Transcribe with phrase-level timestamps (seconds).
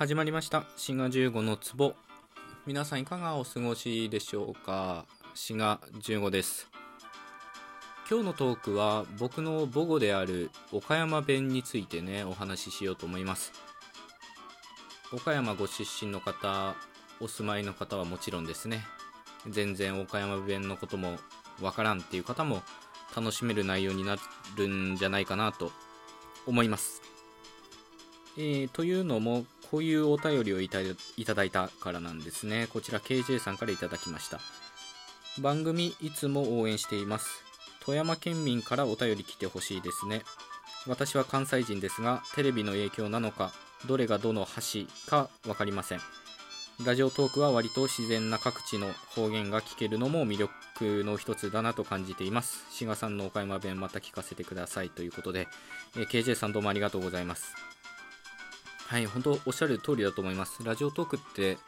[0.00, 0.64] 始まりました。
[0.78, 1.94] 滋賀15の壺。
[2.64, 5.04] 皆さんいかがお過ごしでしょうか？
[5.34, 6.70] 滋賀15です。
[8.08, 13.52] 今日のトークは僕の母語である岡山弁についてねお話ししようと思います。
[15.12, 16.76] 岡山ご出身の方
[17.20, 18.86] お住まいの方はもちろんですね。
[19.50, 21.18] 全然岡山弁のことも
[21.60, 22.62] わからんっていう方も
[23.14, 24.16] 楽しめる内容にな
[24.56, 25.70] るんじゃないかなと
[26.46, 27.02] 思います。
[28.38, 32.66] えー、というのも、こういうお便りをいただいたからなんですね。
[32.72, 34.40] こちら KJ さんからいただきました。
[35.40, 37.28] 番組いつも応援しています。
[37.84, 40.22] 富山県民からお便り来てほしいですね。
[40.86, 43.52] 私は関西人ですが、テレビの影響なのか、
[43.86, 46.00] どれがどの橋か分かりません。
[46.84, 52.64] ラジオトークは割と自然な各地の方言が聞けるのも魅力の一つだなと感じています。
[52.70, 55.46] 志賀さんの岡山弁また聞かせてくださいということで、
[55.96, 57.54] え KJ さんどうもありがとうございます。
[58.90, 60.64] はい、本当おっしゃる通りだと思います。
[60.64, 61.58] ラジオトークって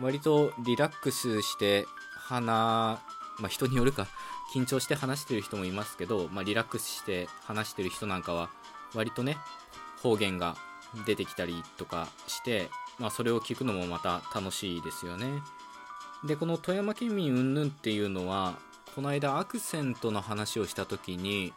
[0.00, 3.00] 割とリラックスして話、ま
[3.42, 4.06] あ、人によるか
[4.54, 8.48] 緊張して話してる人もいますけど、まあ、リラックスして話してる人なんかは
[8.94, 9.36] 割とね
[10.02, 10.56] 方言が
[11.04, 15.26] 出てきたりとかして、まあ、それを聞くのもまた楽しいですよね。
[16.24, 18.54] でこの富山県民云々っていうのは
[18.94, 21.52] この間アクセントの話をした時に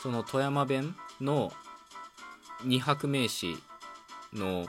[0.00, 1.52] その富山弁の
[2.64, 3.56] 二拍名詞
[4.32, 4.66] の、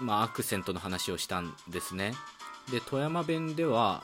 [0.00, 2.14] まあ、アクセントの話をしたんですね。
[2.70, 4.02] で富山弁では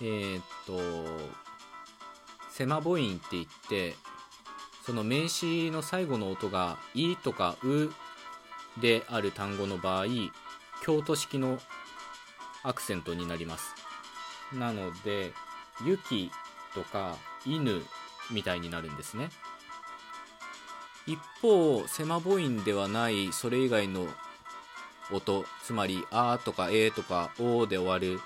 [0.00, 0.80] えー、っと
[2.50, 3.94] セマ母音って言って
[4.84, 7.92] その名詞の最後の音が「い」とか「う」
[8.78, 10.06] である単語の場合
[10.82, 11.58] 京都式の
[12.62, 13.74] アクセントになります。
[14.52, 15.32] なので
[15.84, 16.30] 「雪」
[16.74, 17.16] とか
[17.46, 17.84] 「犬」
[18.30, 19.30] みたいになるんですね。
[21.06, 24.08] 一方セマ母音ではないそれ以外の
[25.12, 28.20] 音つまり「あ」とか「え」とか「お」で終わる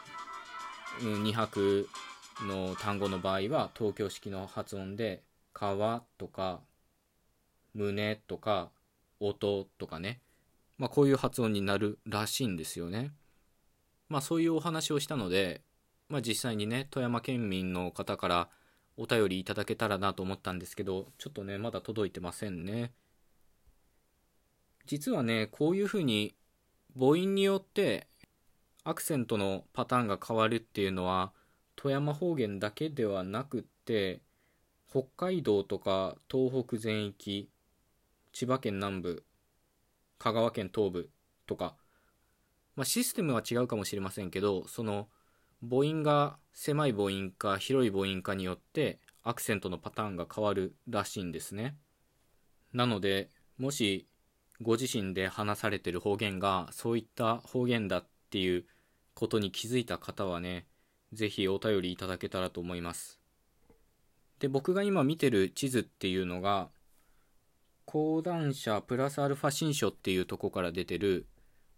[1.01, 1.89] 2拍
[2.47, 6.61] の単語の場合は東京式の発音で「川」とか
[7.75, 8.71] 「胸」とか
[9.21, 10.23] 「音」とかね、
[10.79, 13.13] まあ、こういう発音になるらしいんですよね。
[14.09, 15.63] まあそういうお話をしたので、
[16.09, 18.49] まあ、実際にね富山県民の方から
[19.01, 22.93] お便りいただけたらなと思ったんですけど、ちょっとね、まだ届いてませんね。
[24.87, 26.35] 実はね、こういう風に
[26.95, 28.09] 母音によって
[28.83, 31.33] アクセントのパターンが変わるっていうのは
[31.77, 34.21] 富山方言だけではなくって
[34.91, 37.49] 北海道とか東北全域
[38.33, 39.25] 千葉県南部
[40.19, 41.11] 香川県東部
[41.47, 41.75] とか、
[42.75, 45.09] まあ、システムは違うかもしれませんけどその
[45.63, 51.77] 母音が狭い母音か広い母音かによってアクセントのパターンが変わるらしいんですね。
[52.73, 54.07] なので、もし
[54.63, 58.65] ご自身で話されてる方言がそういった方言だっていう
[59.15, 60.67] ことに気づいた方はね、
[61.13, 63.21] ぜひお便りいただけたらと思います。
[64.39, 66.71] で、僕が今見てる地図っていうのが、
[67.85, 71.27] 講談社プラスアルファ新書っていうとこから出てる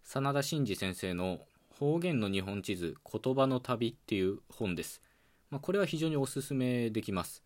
[0.03, 1.39] 真田真二先生の
[1.83, 5.01] 方言の日本地図言葉の旅っていう本です。
[5.49, 7.43] まあ、これは非常におすすめできます。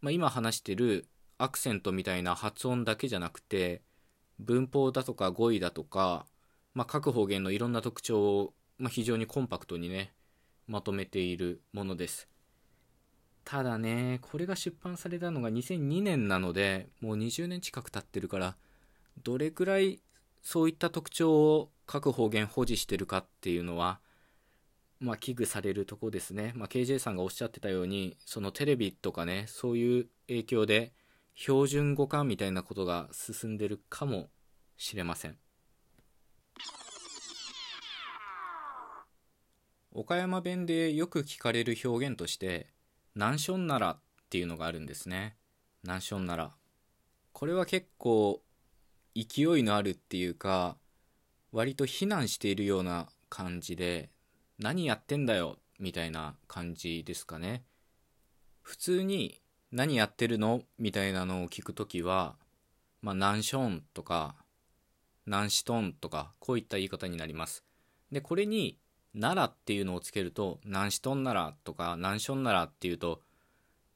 [0.00, 1.06] まあ、今話してる
[1.36, 3.82] アクセントみたいな発音だけじゃなくて
[4.38, 6.24] 文法だとか語彙だとか、
[6.72, 10.14] まあ、各方言のいろんな特徴を、ま非常にコンパクトにね
[10.66, 12.30] まとめているものです
[13.44, 18.56] ただねこれが出版されたのが2002年なのでもう20年近く経ってるから
[19.22, 20.00] どれくらい
[20.40, 23.98] そういった特徴を各方言保持してるかっていうのは、
[25.00, 26.52] まあ、危惧されるとこですね。
[26.54, 30.92] まあ、KJ さんがおっしゃってたように、そのテレビとかね、そういう影響で、
[31.34, 34.28] 標準語化みたいなことが進んでるかも
[34.76, 35.36] しれません。
[39.90, 42.68] 岡山弁でよく聞かれる表現として、
[43.16, 45.34] ナンションならっていうのがあるんですね。
[45.82, 46.52] ナンションなら。
[47.32, 48.42] これは結構
[49.16, 50.76] 勢いのあるっていうか、
[51.52, 54.10] 割と非難しているような感じで
[54.58, 57.64] 何やってんだよみたいな感じですかね。
[58.62, 59.40] 普通に
[59.72, 60.62] 何やってるの？
[60.78, 62.36] みたいなのを聞くときは
[63.02, 64.36] まあナンションとか
[65.26, 67.64] ナンシトンとかこういった言い方になります。
[68.12, 68.78] でこれに
[69.12, 73.22] 奈良っていうのをつけるとナンシトンならとかナンションならっていうと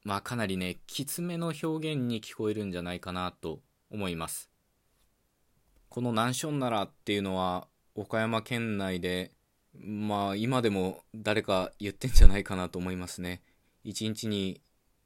[0.05, 3.61] まあかなりねきつめの表現に聞こえるんじゃないかなと
[3.91, 4.51] 思います。
[5.95, 9.31] この南ションならっていうのは岡山県内で
[9.79, 13.43] まあ今でも誰か言ってんじゃないかなと思いますね。
[13.85, 14.61] 一日に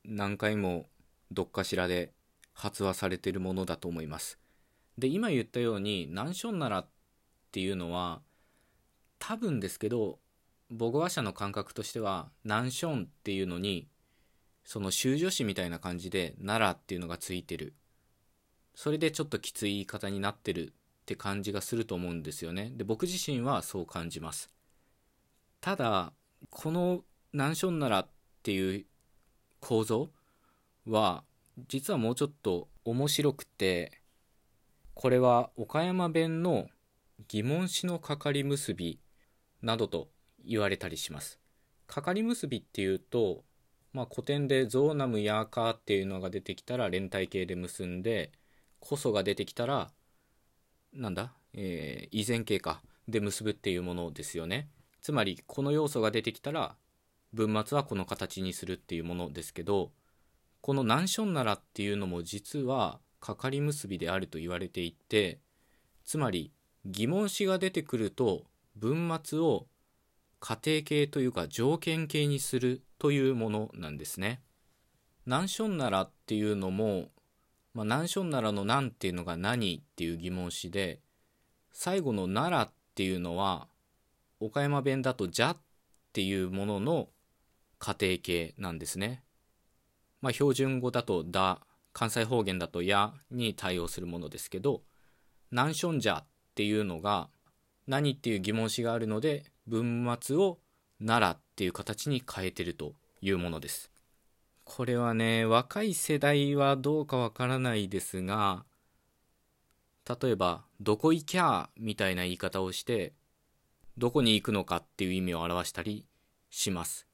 [0.06, 0.86] 何回も
[1.30, 2.14] どっかしらで
[2.54, 4.38] 発話されてるものだと思います。
[4.96, 6.88] で今言ったように南ションならっ
[7.52, 8.22] ていうのは
[9.18, 10.20] 多分ですけど
[10.70, 13.88] 母語話者の感覚としては南ションっていうのに
[14.64, 17.74] その修助詞みたいな感じで奈良っていうのがついてる。
[18.74, 20.72] それでちょっときつい言い方になってる
[21.08, 24.50] って感じがすると思うんですよねで僕自身はそう感じます
[25.62, 26.12] ただ
[26.50, 27.00] この
[27.32, 28.10] 南ション奈良っ
[28.42, 28.84] ていう
[29.60, 30.10] 構造
[30.86, 31.24] は
[31.66, 34.02] 実はもうちょっと面白くて
[34.94, 36.66] これは岡山弁の
[37.28, 39.00] 疑問詞のかかり結び
[39.62, 40.08] などと
[40.44, 41.38] 言われたりします。
[41.86, 43.44] かかり結びっていうと、
[43.92, 48.32] まあ、古典でゾーナムヤーカーっていうのが出てきたら連帯形で結んで、
[48.80, 49.90] こそが出てきたら、
[50.92, 54.68] なんだ、えー、依然形かで結ぶっていうものですよね。
[55.00, 56.76] つまり、この要素が出てきたら、
[57.32, 59.92] 文末はこの形にするっていうものですけど、
[60.60, 65.40] この難所ならっていうのも実はかかり結びであると言われていて
[66.04, 66.52] つまり
[66.84, 68.44] 疑問詞が出てくると
[68.76, 69.66] 文末を
[70.40, 74.40] 仮定形というか条件形にするというものなんですね。
[75.26, 77.08] 難所ならっていうのも、
[77.78, 80.98] まあ、難所ならの何っていうのが何っていう疑問詞で
[81.70, 83.68] 最後のならっていうのは
[84.40, 85.56] 岡山弁だとじゃっ
[86.12, 87.08] ていうものの
[87.78, 89.22] 仮定形なんですね。
[90.20, 91.60] まあ、標準語だとだ
[91.92, 94.82] 関西方言だと「や」に対応するものですけど
[95.52, 96.24] 「何ションじゃ」っ
[96.56, 97.30] ていうのが
[97.86, 100.58] 何っていう疑問詞があるので文末を
[100.98, 103.92] 「なら」っていう形に変えてるというものです。
[104.68, 108.66] これはね若い世代はどうかわからないですが
[110.22, 113.14] 例えば「どこ行きゃ」みたいな言い方をして
[113.96, 116.04] どこに行くのかっていう意味を表したり
[116.50, 117.08] します。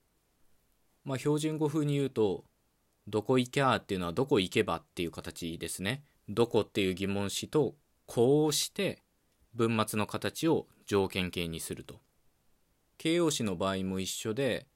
[1.04, 2.44] まあ標準語風に言うと
[3.06, 6.02] どこ行きゃっていうのはどこ行けばっていう形ですね。
[6.28, 7.76] どこっていう疑問詞と
[8.06, 9.00] こうして
[9.54, 12.00] 文末の形を条件形にすると。
[12.98, 14.66] 形容詞の場合も一緒で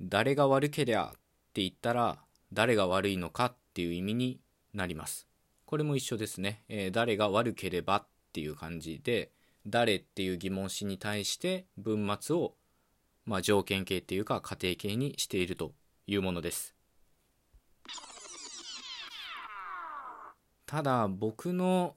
[0.00, 1.12] 誰が悪けりゃ
[1.58, 2.20] って言ったら
[2.52, 4.40] 誰が悪いのかっていう意味に
[4.74, 5.26] なります。
[5.66, 6.62] これも一緒ですね。
[6.68, 9.32] えー、誰が悪ければっていう感じで
[9.66, 12.54] 誰っていう疑問詞に対して文末を
[13.26, 15.74] まあ、条件形っていうか仮定形にしていると
[16.06, 16.76] いうものです。
[20.64, 21.96] ただ僕の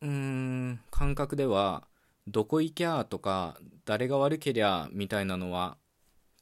[0.00, 1.88] うーん感覚では
[2.28, 5.76] どこ行きゃとか誰が悪けりゃみたいなのは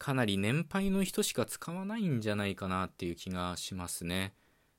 [0.00, 4.32] かなり年配の人しか使わないんじゃないかなっていう気がしますね。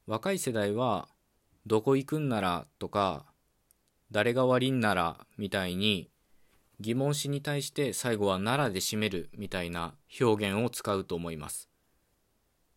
[0.07, 1.07] 若い世代は
[1.67, 3.27] どこ行くんならとか
[4.09, 6.09] 誰が悪いんならみたいに
[6.79, 11.69] 疑問詞に対して最後は「なら」で締めるみたいな表現を使うと思います。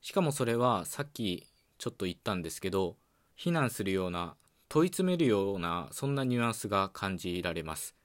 [0.02, 1.46] しかもそれはさっき
[1.78, 2.98] ちょっと言ったんですけど
[3.34, 4.36] 非難するような
[4.68, 7.96] 問い詰めるようなそんなニュアンスが感じられます。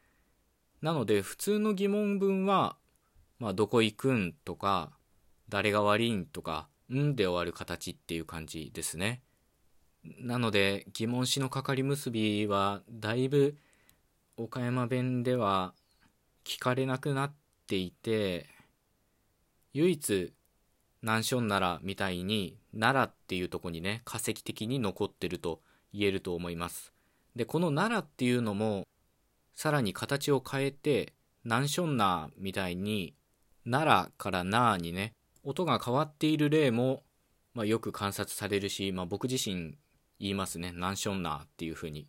[0.82, 2.78] なので普通の疑問文は、
[3.40, 4.92] まあ、どこ行くんとか
[5.48, 9.22] 誰が悪いんとかんで終わる形っていう感じですね。
[10.20, 13.58] なので疑問詞のかかり結びはだいぶ
[14.38, 15.74] 岡山弁では
[16.46, 17.34] 聞かれなくなっ
[17.68, 18.48] ていて
[19.74, 20.34] 唯一
[21.02, 25.62] 南ション奈良みたいに奈良っていうとこにね化石的に残ってると
[25.94, 26.94] 言えると思います。
[27.36, 28.86] でこの奈良っていうのも
[29.54, 31.14] さらに形を変えて
[31.44, 33.14] 南ションナーみたいに
[33.66, 35.14] 奈良からナーにね
[35.44, 37.04] 音が変わっている例も、
[37.54, 39.78] まあ、よく観察されるし、まあ、僕自身
[40.20, 40.72] 言いますね。
[40.74, 42.08] 南ションナーっていうふうに。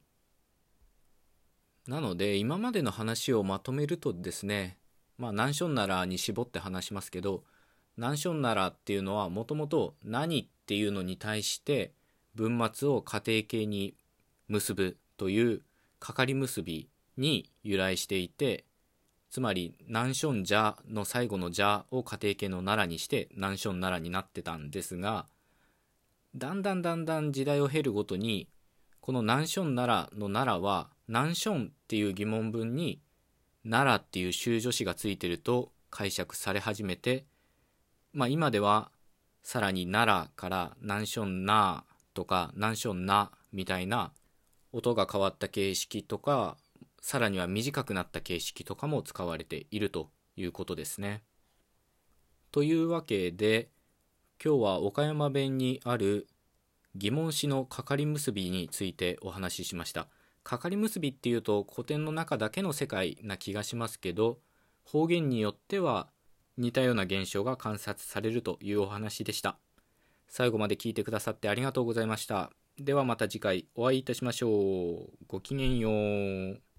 [1.87, 4.79] なので今までの話をまとめるとですね
[5.17, 7.43] まあ南ションナラに絞って話しますけど
[7.97, 11.93] 難所ならっていうのはもともと何っていうのに対して
[12.35, 13.95] 文末を仮定形に
[14.49, 15.63] 結ぶという
[15.99, 18.65] かかり結びに由来していて
[19.31, 25.27] つまり難所んじゃの最後のじゃを仮定形の奈良にして難所ん奈良になってたんですが
[26.35, 28.49] だんだんだんだん時代を経るごとに
[29.01, 33.01] この難所ん奈良の奈良は難所んっていう疑問文に
[33.65, 37.25] 奈良っていう修助詞がついてると解釈され始めて
[38.13, 38.91] まあ、今では
[39.43, 44.13] さらに奈良から南ションナーとか南ションナみたいな
[44.73, 46.57] 音が変わった形式とか
[47.01, 51.23] さらには短くなった形式とかも使われているということですね。
[52.53, 53.69] というわけで
[54.43, 56.27] 今日は岡山弁にある
[56.97, 60.09] 疑問詞のかかり結びについてお話ししました。
[60.43, 64.39] かかり結びっていうと古典の中だけの世界な気がしますけど
[64.85, 66.09] 方言によっては
[66.57, 69.59] 似たような現象が観察されるというお話でした。
[70.29, 72.51] 最後まで聞いてくださってありがとうございました。
[72.79, 76.61] ではまた次回お会いいたしましょうごきげんよう